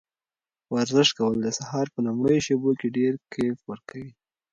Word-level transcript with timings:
ورزش 0.73 1.09
کول 1.17 1.37
د 1.41 1.47
سهار 1.59 1.85
په 1.93 1.99
لومړیو 2.05 2.43
شېبو 2.45 2.71
کې 2.79 2.87
ډېر 2.97 3.13
کیف 3.33 3.57
ورکوي. 3.69 4.11